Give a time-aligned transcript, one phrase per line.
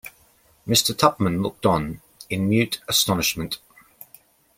[0.67, 0.95] Mr.
[0.97, 3.59] Tupman looked on, in mute astonishment.